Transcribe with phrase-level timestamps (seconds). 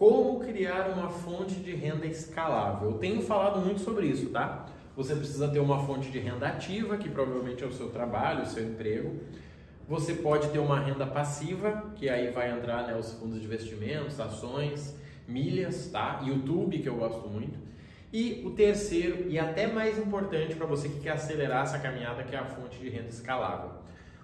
[0.00, 2.92] como criar uma fonte de renda escalável.
[2.92, 4.64] Eu tenho falado muito sobre isso, tá?
[4.96, 8.46] Você precisa ter uma fonte de renda ativa, que provavelmente é o seu trabalho, o
[8.46, 9.20] seu emprego.
[9.86, 14.18] Você pode ter uma renda passiva, que aí vai entrar né, os fundos de investimentos,
[14.18, 14.96] ações,
[15.28, 16.22] milhas, tá?
[16.24, 17.58] YouTube, que eu gosto muito.
[18.10, 22.34] E o terceiro, e até mais importante para você que quer acelerar essa caminhada, que
[22.34, 23.72] é a fonte de renda escalável.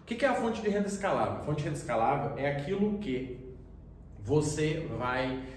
[0.01, 1.43] O que é a fonte de renda escalável?
[1.43, 3.45] A fonte de renda escalável é aquilo que
[4.25, 5.55] você vai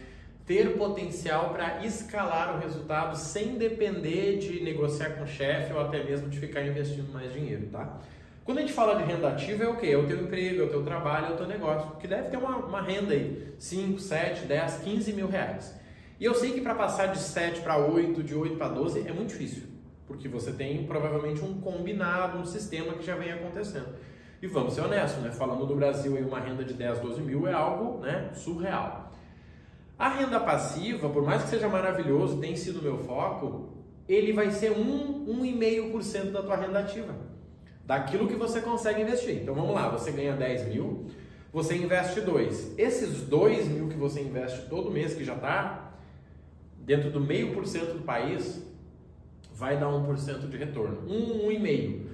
[0.50, 6.03] ter potencial para escalar o resultado sem depender de negociar com o chefe ou até
[6.03, 7.99] mesmo de ficar investindo mais dinheiro, tá?
[8.44, 9.90] Quando a gente fala de renda ativa, é o quê?
[9.91, 12.38] É o teu emprego, é o teu trabalho, é o teu negócio, que deve ter
[12.38, 15.80] uma, uma renda aí, 5, 7, 10, 15 mil reais.
[16.20, 19.13] E eu sei que para passar de 7 para 8, de 8 para 12 é
[19.13, 19.68] muito difícil,
[20.07, 23.93] porque você tem provavelmente um combinado, um sistema que já vem acontecendo.
[24.41, 25.29] E vamos ser honestos, né?
[25.29, 28.98] Falando do Brasil aí, uma renda de 10, 12 mil é algo né, surreal.
[29.99, 33.68] A renda passiva, por mais que seja maravilhoso, tem sido meu foco,
[34.07, 37.13] ele vai ser 1, 1,5% da tua renda ativa.
[37.85, 39.41] Daquilo que você consegue investir.
[39.41, 41.07] Então vamos lá, você ganha 10 mil,
[41.51, 42.79] você investe 2.
[42.79, 45.91] Esses 2 mil que você investe todo mês, que já está
[46.77, 48.65] dentro do meio por cento do país,
[49.54, 51.02] vai dar 1% de retorno.
[51.09, 52.05] 1, 1,5%.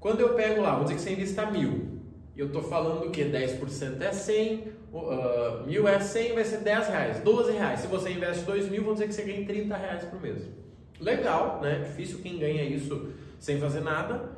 [0.00, 2.00] Quando eu pego lá, vamos dizer que você investa mil,
[2.34, 7.20] eu estou falando que 10% é 100, uh, mil é 100, vai ser 10 reais,
[7.20, 7.80] 12 reais.
[7.80, 10.42] Se você investe 2 mil, vamos dizer que você ganha 30 reais por mês.
[11.00, 11.80] Legal, né?
[11.80, 14.30] Difícil quem ganha isso sem fazer nada.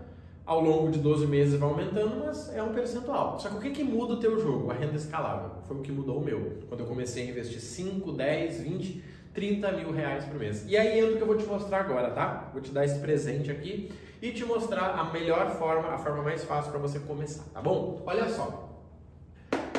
[0.46, 3.38] Ao longo de 12 meses vai aumentando, mas é um percentual.
[3.40, 4.70] Só que o que, que muda o teu jogo?
[4.70, 5.50] A renda escalável.
[5.66, 6.58] Foi o que mudou o meu.
[6.68, 9.02] Quando eu comecei a investir 5, 10, 20,
[9.32, 10.64] 30 mil reais por mês.
[10.68, 12.50] E aí entra o que eu vou te mostrar agora, tá?
[12.52, 16.44] Vou te dar esse presente aqui e te mostrar a melhor forma, a forma mais
[16.44, 18.02] fácil para você começar, tá bom?
[18.06, 18.73] Olha só.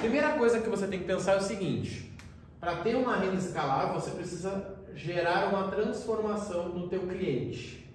[0.06, 2.14] Primeira coisa que você tem que pensar é o seguinte:
[2.60, 7.92] para ter uma renda escalável, você precisa gerar uma transformação no teu cliente.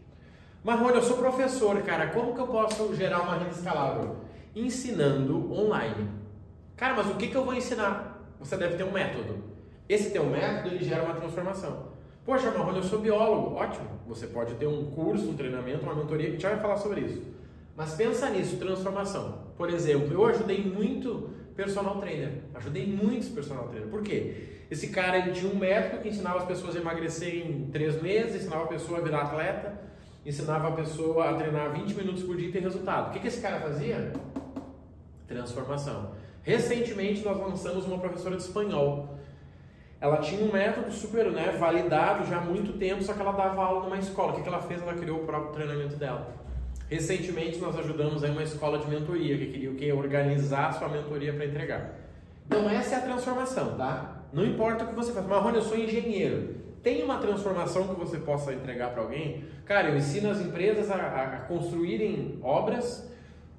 [0.65, 4.17] Marrone, eu sou professor, cara, como que eu posso gerar uma renda escalável?
[4.57, 6.11] Ensinando online.
[6.77, 8.21] Cara, mas o que, que eu vou ensinar?
[8.41, 9.45] Você deve ter um método.
[9.89, 11.91] Esse teu método, ele gera uma transformação.
[12.25, 13.55] Poxa, Marrone, eu sou biólogo.
[13.55, 13.89] Ótimo.
[14.09, 17.23] Você pode ter um curso, um treinamento, uma mentoria que já vai falar sobre isso.
[17.77, 19.39] Mas pensa nisso, transformação.
[19.57, 22.33] Por exemplo, eu ajudei muito personal trainer.
[22.55, 23.89] Ajudei muitos personal trainer.
[23.89, 24.65] Por quê?
[24.71, 28.37] Esse cara ele tinha um método que ensinava as pessoas a emagrecer em três meses,
[28.37, 29.79] ensinava a pessoa a virar atleta,
[30.25, 33.11] ensinava a pessoa a treinar 20 minutos por dia e ter resultado.
[33.11, 34.13] O que, que esse cara fazia?
[35.29, 36.13] Transformação.
[36.43, 39.19] Recentemente nós lançamos uma professora de espanhol.
[40.01, 43.63] Ela tinha um método super né, validado já há muito tempo, só que ela dava
[43.63, 44.33] aula numa escola.
[44.33, 44.81] O que, que ela fez?
[44.81, 46.35] Ela criou o próprio treinamento dela.
[46.91, 49.93] Recentemente nós ajudamos aí uma escola de mentoria que queria o quê?
[49.93, 51.95] Organizar a sua mentoria para entregar.
[52.47, 54.25] Então essa é a transformação, tá?
[54.33, 55.25] Não importa o que você faz.
[55.25, 56.57] Marrone, eu sou engenheiro.
[56.83, 59.45] Tem uma transformação que você possa entregar para alguém?
[59.65, 63.09] Cara, eu ensino as empresas a, a construírem obras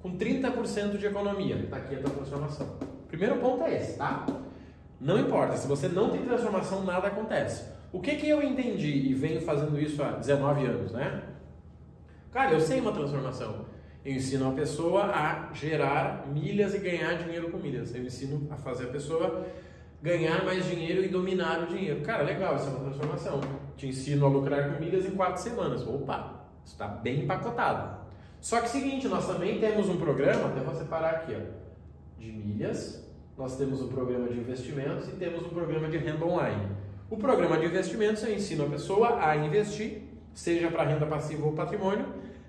[0.02, 1.56] com 30% de economia.
[1.56, 2.76] Está aqui a transformação.
[3.08, 4.26] Primeiro ponto é esse, tá?
[5.00, 7.64] Não importa, se você não tem transformação, nada acontece.
[7.92, 11.22] O que, que eu entendi e venho fazendo isso há 19 anos, né?
[12.32, 13.66] Cara, eu sei uma transformação.
[14.04, 17.94] Eu ensino a pessoa a gerar milhas e ganhar dinheiro com milhas.
[17.94, 19.46] Eu ensino a fazer a pessoa
[20.02, 22.00] ganhar mais dinheiro e dominar o dinheiro.
[22.00, 23.40] Cara, legal, isso é uma transformação.
[23.76, 25.86] Te ensino a lucrar com milhas em quatro semanas.
[25.86, 28.02] Opa, isso está bem empacotado.
[28.40, 32.32] Só que é seguinte, nós também temos um programa, até vou separar aqui, ó, de
[32.32, 33.08] milhas.
[33.38, 36.66] Nós temos um programa de investimentos e temos um programa de renda online.
[37.08, 41.52] O programa de investimentos eu ensino a pessoa a investir, seja para renda passiva ou
[41.52, 42.06] patrimônio,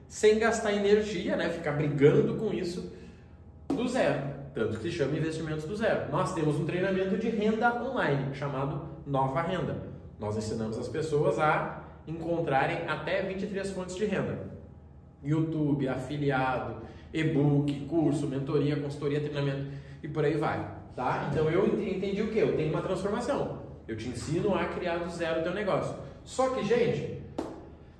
[0.07, 1.49] sem gastar energia, né?
[1.49, 2.93] Ficar brigando com isso
[3.67, 4.33] do zero.
[4.53, 6.11] Tanto que se chama investimentos do zero.
[6.11, 9.77] Nós temos um treinamento de renda online chamado Nova Renda.
[10.19, 14.51] Nós ensinamos as pessoas a encontrarem até 23 fontes de renda.
[15.23, 16.83] YouTube, afiliado,
[17.13, 19.71] e-book, curso, mentoria, consultoria, treinamento
[20.03, 21.29] e por aí vai, tá?
[21.31, 22.39] Então eu entendi o que?
[22.39, 23.63] Eu tenho uma transformação.
[23.87, 25.95] Eu te ensino a criar do zero o teu negócio.
[26.23, 27.22] Só que, gente,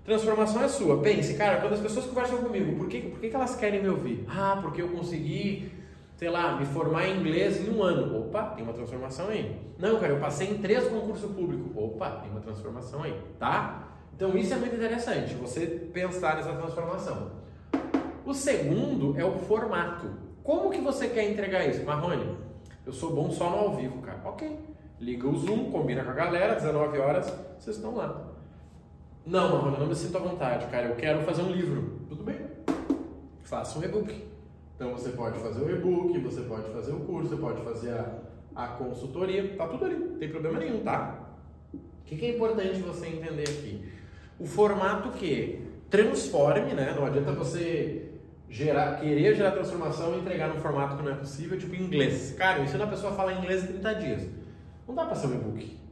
[0.04, 1.02] Transformação é sua.
[1.02, 4.26] Pense, cara, quando as pessoas conversam comigo, por que, por que elas querem me ouvir?
[4.28, 5.72] Ah, porque eu consegui,
[6.18, 8.20] sei lá, me formar em inglês em um ano.
[8.20, 9.58] Opa, tem uma transformação aí.
[9.80, 11.72] Não, cara, eu passei em três concursos públicos.
[11.76, 13.88] Opa, tem uma transformação aí, tá?
[14.16, 17.32] Então isso é muito interessante, você pensar nessa transformação.
[18.26, 20.08] O segundo é o formato.
[20.44, 21.84] Como que você quer entregar isso?
[21.86, 22.38] Marrone,
[22.86, 24.22] eu sou bom só no ao vivo, cara.
[24.26, 24.60] Ok.
[25.00, 28.33] Liga o Zoom, combina com a galera, 19 horas, vocês estão lá.
[29.26, 30.88] Não, Marrone, não me sinto à vontade, cara.
[30.88, 32.00] Eu quero fazer um livro.
[32.10, 32.40] Tudo bem.
[33.44, 34.14] Faça um e-book.
[34.76, 38.18] Então você pode fazer o e-book, você pode fazer o curso, você pode fazer a,
[38.56, 41.20] a consultoria, tá tudo ali, não tem problema nenhum, tá?
[41.74, 43.86] O que, que é importante você entender aqui?
[44.40, 46.94] O formato que transforme, né?
[46.98, 48.10] Não adianta você
[48.50, 52.34] gerar, querer gerar transformação e entregar num formato que não é possível, tipo inglês.
[52.38, 54.28] Cara, eu ensino a pessoa a falar inglês em 30 dias.
[54.88, 55.83] Não dá para ser um e-book.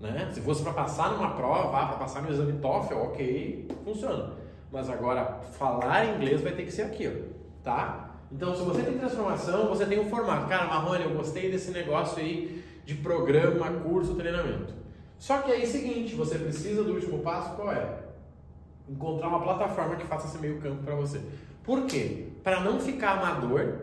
[0.00, 0.30] Né?
[0.32, 4.34] Se fosse para passar numa prova, para passar no exame TOEFL, ok, funciona.
[4.70, 8.10] Mas agora, falar inglês vai ter que ser aqui, ó, tá?
[8.30, 10.48] Então, se você tem transformação, você tem um formato.
[10.48, 14.74] Cara, Marrone, eu gostei desse negócio aí de programa, curso, treinamento.
[15.18, 18.00] Só que aí é o seguinte, você precisa do último passo, qual é?
[18.88, 21.20] Encontrar uma plataforma que faça esse meio campo para você.
[21.62, 22.28] Por quê?
[22.42, 23.78] Para não ficar amador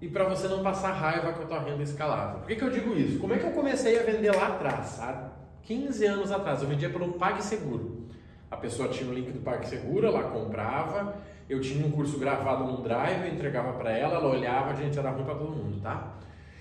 [0.00, 2.38] e para você não passar raiva com a tua renda escalável.
[2.38, 3.18] Por que, que eu digo isso?
[3.18, 4.98] Como é que eu comecei a vender lá atrás?
[4.98, 5.30] Há
[5.62, 8.08] 15 anos atrás, eu vendia pelo PagSeguro.
[8.50, 11.16] A pessoa tinha o link do PagSeguro, ela comprava,
[11.48, 14.98] eu tinha um curso gravado no Drive, eu entregava para ela, ela olhava, a gente
[14.98, 16.14] era ruim para todo mundo, tá?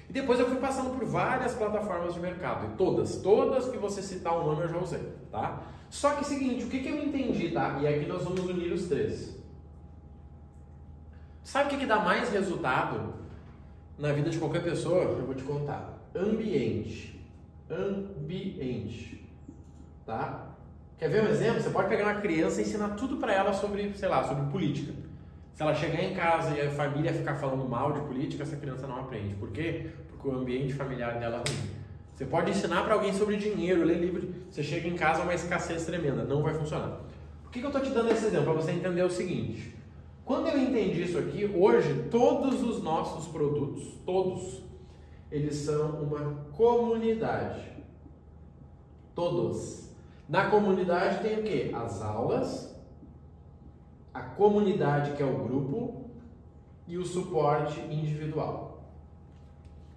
[0.07, 4.01] E depois eu fui passando por várias plataformas de mercado, e todas, todas que você
[4.01, 5.63] citar o nome eu já usei, tá?
[5.89, 7.79] Só que é seguinte, o que, que eu entendi, tá?
[7.81, 9.39] E aqui nós vamos unir os três.
[11.43, 13.19] Sabe o que, que dá mais resultado
[13.99, 15.03] na vida de qualquer pessoa?
[15.03, 15.99] Eu vou te contar.
[16.15, 17.19] Ambiente.
[17.69, 19.29] Ambiente.
[20.05, 20.47] Tá?
[20.97, 21.61] Quer ver um exemplo?
[21.61, 24.93] Você pode pegar uma criança e ensinar tudo para ela sobre, sei lá, sobre política.
[25.53, 28.87] Se ela chegar em casa e a família ficar falando mal de política, essa criança
[28.87, 29.35] não aprende.
[29.35, 29.91] Por quê?
[30.09, 31.69] Porque o ambiente familiar dela é ruim.
[32.15, 34.33] Você pode ensinar para alguém sobre dinheiro, ler livro.
[34.49, 36.23] Você chega em casa, uma escassez tremenda.
[36.23, 36.99] Não vai funcionar.
[37.43, 38.53] Por que, que eu estou te dando esse exemplo?
[38.53, 39.78] Para você entender o seguinte.
[40.29, 44.61] Quando eu entendi isso aqui, hoje todos os nossos produtos, todos,
[45.31, 47.67] eles são uma comunidade.
[49.15, 49.89] Todos.
[50.27, 51.73] Na comunidade tem o que?
[51.73, 52.79] As aulas,
[54.13, 56.11] a comunidade que é o grupo
[56.87, 58.83] e o suporte individual.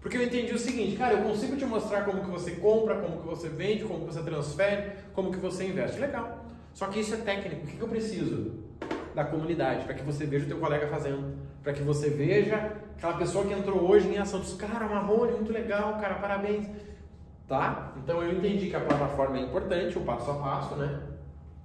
[0.01, 3.21] Porque eu entendi o seguinte, cara, eu consigo te mostrar como que você compra, como
[3.21, 6.01] que você vende, como que você transfere, como que você investe.
[6.01, 6.47] Legal.
[6.73, 7.67] Só que isso é técnico.
[7.67, 8.72] O que, que eu preciso?
[9.15, 13.15] Da comunidade, para que você veja o teu colega fazendo, para que você veja aquela
[13.15, 16.67] pessoa que entrou hoje em ação, diz, cara, Marrone, muito legal, cara, parabéns.
[17.49, 17.93] Tá?
[17.97, 21.01] Então eu entendi que a plataforma é importante, o passo a passo, né?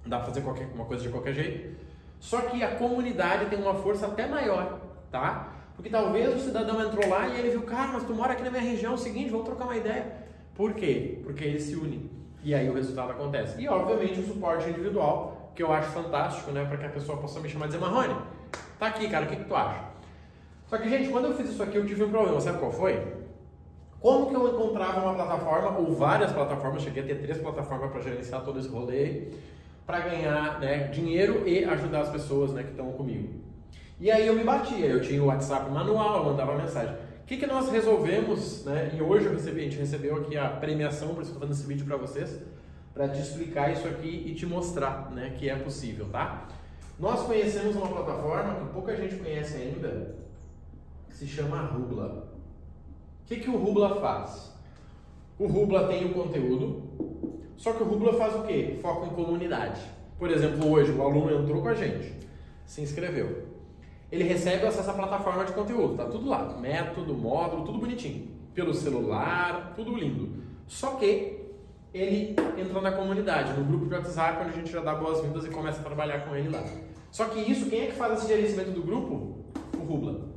[0.04, 1.78] Dá para fazer qualquer, uma coisa de qualquer jeito.
[2.18, 4.80] Só que a comunidade tem uma força até maior,
[5.10, 5.52] tá?
[5.76, 8.50] Porque talvez o cidadão entrou lá e ele viu, cara, mas tu mora aqui na
[8.50, 10.12] minha região, é o seguinte, vamos trocar uma ideia.
[10.54, 11.20] Por quê?
[11.22, 12.10] Porque eles se unem.
[12.42, 13.60] E aí o resultado acontece.
[13.60, 16.64] E obviamente o suporte individual, que eu acho fantástico, né?
[16.64, 18.14] Para que a pessoa possa me chamar e dizer, Marrone,
[18.78, 19.80] tá aqui, cara, o que, que tu acha?
[20.68, 23.04] Só que, gente, quando eu fiz isso aqui, eu tive um problema, sabe qual foi?
[23.98, 28.00] Como que eu encontrava uma plataforma, ou várias plataformas, cheguei a ter três plataformas para
[28.02, 29.30] gerenciar todo esse rolê,
[29.84, 33.28] para ganhar né, dinheiro e ajudar as pessoas né, que estão comigo.
[33.98, 36.94] E aí eu me batia, eu tinha o WhatsApp manual, eu mandava mensagem.
[36.94, 38.92] O que, que nós resolvemos, né?
[38.96, 41.56] E hoje recebi, a gente recebeu aqui a premiação, por isso que eu estou fazendo
[41.56, 42.38] esse vídeo para vocês
[42.98, 46.48] para te explicar isso aqui e te mostrar né, que é possível, tá?
[46.98, 50.16] Nós conhecemos uma plataforma que pouca gente conhece ainda,
[51.06, 52.28] que se chama Rubla.
[53.22, 54.52] O que, que o Rubla faz?
[55.38, 56.82] O Rubla tem o conteúdo,
[57.56, 58.76] só que o Rubla faz o quê?
[58.82, 59.80] Foco em comunidade.
[60.18, 62.12] Por exemplo, hoje o aluno entrou com a gente,
[62.66, 63.46] se inscreveu.
[64.10, 68.74] Ele recebe acesso à plataforma de conteúdo, tá tudo lá, método, módulo, tudo bonitinho, pelo
[68.74, 70.42] celular, tudo lindo.
[70.66, 71.38] Só que
[71.92, 75.48] ele entra na comunidade, no grupo de WhatsApp, onde a gente já dá boas-vindas e
[75.48, 76.62] começa a trabalhar com ele lá.
[77.10, 79.38] Só que isso, quem é que faz esse gerenciamento do grupo?
[79.74, 80.28] O Rubla.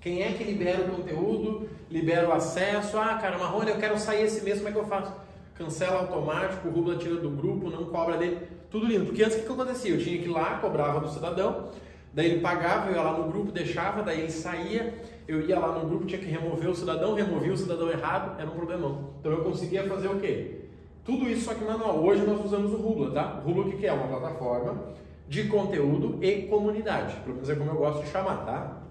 [0.00, 2.96] Quem é que libera o conteúdo, libera o acesso?
[2.96, 5.12] Ah, cara, Marrone, eu quero sair esse mês, como é que eu faço?
[5.54, 9.06] Cancela automático, o Rubla tira do grupo, não cobra dele, tudo lindo.
[9.06, 9.92] Porque antes o que, acontecia?
[9.92, 11.70] Eu tinha que ir lá, cobrava do cidadão,
[12.12, 14.94] daí ele pagava, eu ia lá no grupo, deixava, daí ele saía,
[15.26, 18.48] eu ia lá no grupo, tinha que remover o cidadão, removia o cidadão errado, era
[18.48, 19.10] um problemão.
[19.18, 20.66] Então eu conseguia fazer o quê?
[21.06, 22.02] Tudo isso só que manual.
[22.02, 23.40] Hoje nós usamos o Rubla, tá?
[23.46, 23.92] O que é?
[23.92, 24.88] Uma plataforma
[25.28, 27.14] de conteúdo e comunidade.
[27.20, 28.82] Pelo menos é como eu gosto de chamar, tá?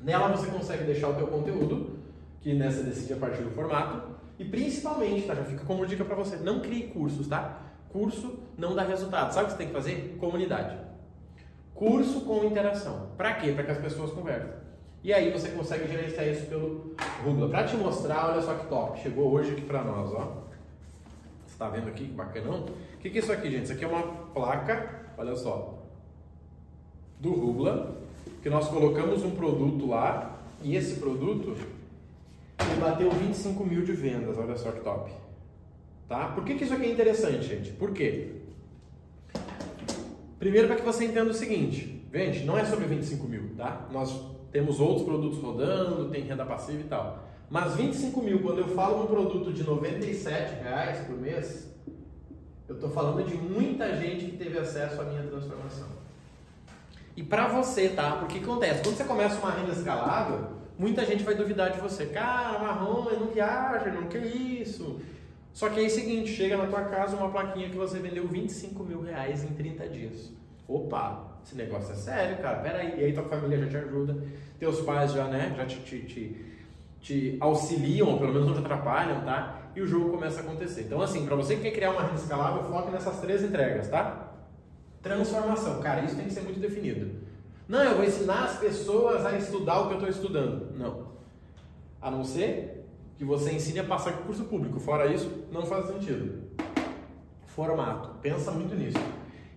[0.00, 1.98] Nela você consegue deixar o teu conteúdo,
[2.40, 4.02] que nessa decide a partir do formato,
[4.38, 5.34] e principalmente, tá?
[5.34, 7.60] Já fica como dica para você, não crie cursos, tá?
[7.88, 9.32] Curso não dá resultado.
[9.32, 10.16] Sabe o que você tem que fazer?
[10.20, 10.78] Comunidade.
[11.74, 13.08] Curso com interação.
[13.16, 13.50] Para quê?
[13.50, 14.52] Para que as pessoas conversem.
[15.02, 17.48] E aí você consegue gerenciar isso pelo Rubla.
[17.48, 19.00] Para te mostrar, olha só que top.
[19.00, 20.47] Chegou hoje aqui para nós, ó
[21.58, 22.66] está vendo aqui, que bacanão.
[22.94, 23.64] O que, que é isso aqui, gente?
[23.64, 25.82] Isso aqui é uma placa, olha só,
[27.18, 28.00] do Rubla,
[28.40, 31.56] que nós colocamos um produto lá, e esse produto,
[32.60, 35.10] ele bateu 25 mil de vendas, olha só que top.
[36.08, 36.28] Tá?
[36.28, 37.72] Por que, que isso aqui é interessante, gente?
[37.72, 38.36] Por quê?
[40.38, 43.88] Primeiro para que você entenda o seguinte, gente, não é sobre 25 mil, tá?
[43.90, 44.16] Nós
[44.52, 47.27] temos outros produtos rodando, tem renda passiva e tal.
[47.50, 51.68] Mas 25 mil, quando eu falo um produto de 97 reais por mês,
[52.68, 55.88] eu estou falando de muita gente que teve acesso à minha transformação.
[57.16, 58.12] E para você, tá?
[58.12, 58.82] Porque acontece?
[58.82, 62.06] Quando você começa uma renda escalável, muita gente vai duvidar de você.
[62.06, 65.00] Cara, marrom, não viaja, não quer isso.
[65.52, 68.28] Só que aí é o seguinte, chega na tua casa uma plaquinha que você vendeu
[68.28, 70.30] 25 mil reais em 30 dias.
[70.68, 73.00] Opa, esse negócio é sério, cara, peraí.
[73.00, 74.22] E aí tua família já te ajuda,
[74.60, 76.36] teus pais já, né, já te, te, te,
[77.00, 79.70] te auxiliam, ou pelo menos não te atrapalham, tá?
[79.74, 80.82] E o jogo começa a acontecer.
[80.82, 84.32] Então, assim, para você que quer criar uma renda escalável, foque nessas três entregas, tá?
[85.02, 87.10] Transformação, cara, isso tem que ser muito definido.
[87.68, 90.74] Não, eu vou ensinar as pessoas a estudar o que eu estou estudando.
[90.76, 91.08] Não.
[92.00, 92.86] A não ser
[93.16, 94.80] que você ensine a passar com curso público.
[94.80, 96.48] Fora isso, não faz sentido.
[97.46, 98.10] Formato.
[98.22, 98.98] Pensa muito nisso.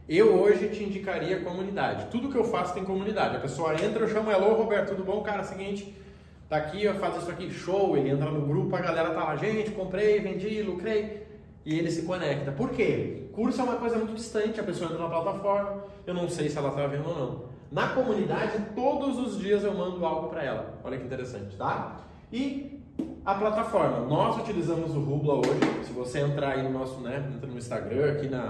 [0.09, 2.07] Eu hoje te indicaria comunidade.
[2.11, 3.37] Tudo que eu faço tem comunidade.
[3.37, 5.21] A pessoa entra, eu chamo ela, Roberto, tudo bom?
[5.21, 5.95] Cara, seguinte,
[6.51, 7.95] tá aqui, eu faço isso aqui, show.
[7.95, 11.25] Ele entra no grupo, a galera tá lá, gente, comprei, vendi, lucrei.
[11.65, 12.51] E ele se conecta.
[12.51, 13.29] Por quê?
[13.31, 16.57] Curso é uma coisa muito distante, a pessoa entra na plataforma, eu não sei se
[16.57, 17.43] ela tá vendo ou não.
[17.71, 20.79] Na comunidade, todos os dias eu mando algo para ela.
[20.83, 22.01] Olha que interessante, tá?
[22.33, 22.81] E
[23.25, 24.01] a plataforma.
[24.01, 25.85] Nós utilizamos o Rubla hoje.
[25.85, 28.49] Se você entrar aí no nosso, né, entra no Instagram, aqui na,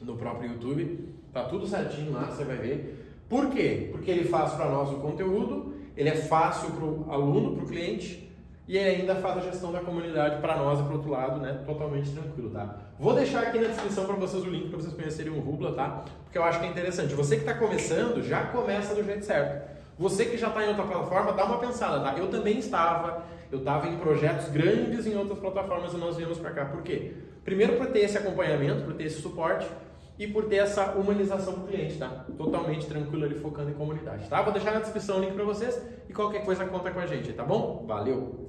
[0.00, 1.12] no próprio YouTube.
[1.30, 3.22] Tá tudo certinho lá, você vai ver.
[3.28, 3.90] Por quê?
[3.92, 7.68] Porque ele faz para nós o conteúdo, ele é fácil para o aluno, para o
[7.68, 8.30] cliente,
[8.66, 11.60] e ainda faz a gestão da comunidade para nós e para o outro lado, né?
[11.66, 12.76] Totalmente tranquilo, tá?
[12.98, 16.04] Vou deixar aqui na descrição para vocês o link para vocês conhecerem o Rubla, tá?
[16.24, 17.12] Porque eu acho que é interessante.
[17.14, 19.70] Você que está começando, já começa do jeito certo.
[19.98, 22.16] Você que já está em outra plataforma, dá uma pensada, tá?
[22.16, 26.52] Eu também estava, eu estava em projetos grandes em outras plataformas e nós viemos para
[26.52, 26.64] cá.
[26.66, 27.12] Por quê?
[27.44, 29.66] Primeiro por ter esse acompanhamento, por ter esse suporte
[30.18, 32.24] e por ter essa humanização do cliente, tá?
[32.36, 34.42] Totalmente tranquilo ali focando em comunidade, tá?
[34.42, 37.32] Vou deixar na descrição o link para vocês e qualquer coisa conta com a gente,
[37.32, 37.84] tá bom?
[37.86, 38.41] Valeu!